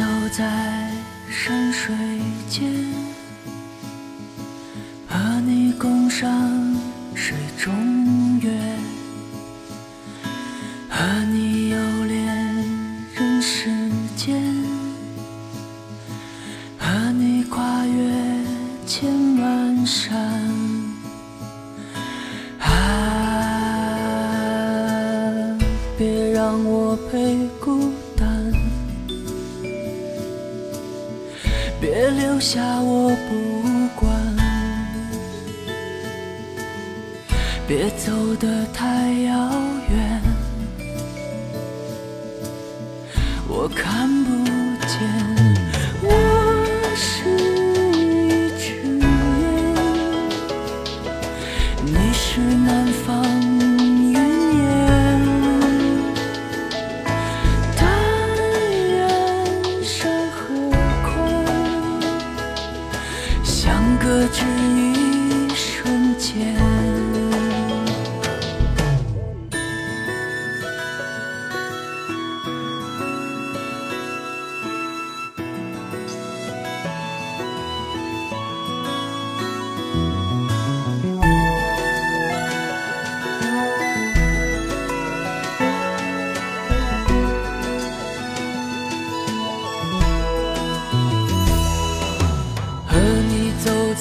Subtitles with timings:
[0.00, 0.90] 走在
[1.28, 1.94] 山水
[2.48, 2.72] 间，
[5.06, 6.26] 和你共赏
[7.14, 7.70] 水中
[8.40, 8.50] 月，
[10.88, 12.34] 和你游恋
[13.14, 13.68] 人世
[14.16, 14.42] 间，
[16.78, 18.10] 和你跨越
[18.86, 20.18] 千万山。
[22.58, 22.70] 啊，
[25.98, 27.79] 别让我陪孤。
[31.80, 34.10] 别留下我不管。
[37.66, 39.69] 别走得太遥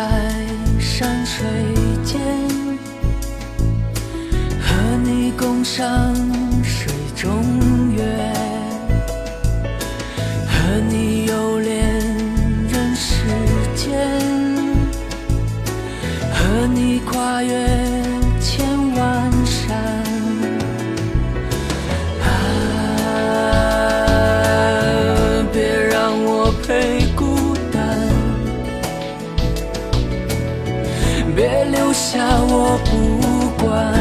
[0.00, 0.06] 在
[0.78, 1.46] 山水
[2.02, 2.18] 间，
[4.58, 6.14] 和你共赏
[6.64, 7.44] 水中
[7.94, 8.02] 月，
[10.46, 11.19] 和你
[31.70, 33.94] 留下我不管，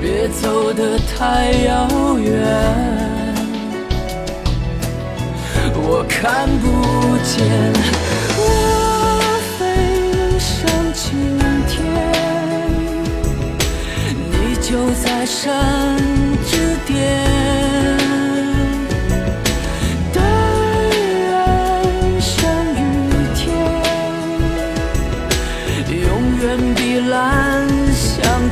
[0.00, 2.32] 别走得太遥远，
[5.74, 8.11] 我看不见。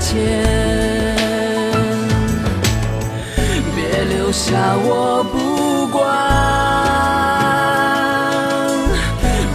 [0.00, 0.16] 间。
[3.76, 6.02] 别留下我不管，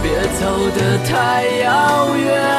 [0.02, 0.06] 别
[0.38, 0.40] 走
[0.70, 1.12] 得太
[1.62, 1.66] 遥
[2.16, 2.55] 远。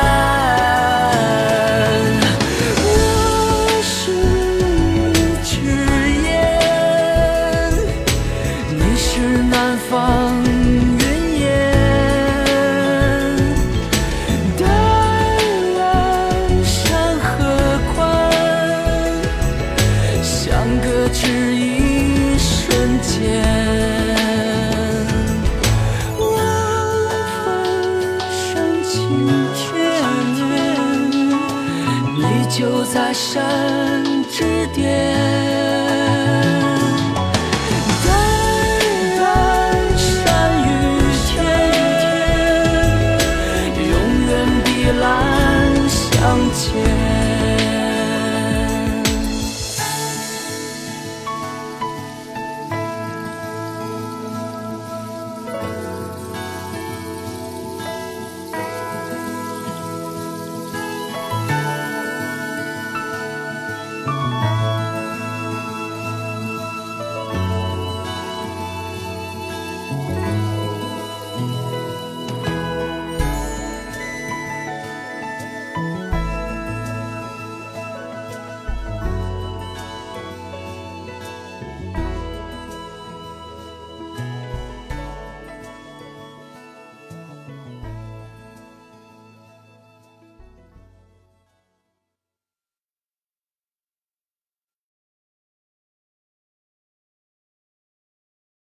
[33.17, 35.16] 山之巅。